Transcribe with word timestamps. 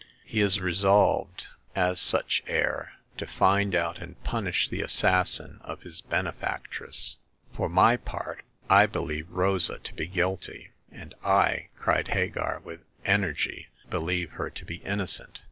^He 0.27 0.41
is 0.41 0.59
resolved, 0.59 1.45
as 1.75 1.99
such 1.99 2.41
heir, 2.47 2.93
to 3.19 3.27
find 3.27 3.75
out 3.75 3.99
and 3.99 4.19
punish 4.23 4.67
the 4.67 4.81
assassin 4.81 5.59
of 5.63 5.83
his 5.83 6.01
benefactress. 6.01 7.17
For 7.53 7.69
my 7.69 7.97
part, 7.97 8.43
I 8.67 8.87
believe 8.87 9.29
Rosa 9.29 9.77
to 9.77 9.93
be 9.93 10.07
guilty."" 10.07 10.71
And 11.01 11.13
I," 11.23 11.67
cried 11.75 12.07
Hagar, 12.07 12.61
with 12.63 12.79
energy, 13.05 13.67
*' 13.79 13.89
believe 13.91 14.31
her 14.31 14.49
to 14.49 14.65
be 14.65 14.77
innocent 14.77 15.39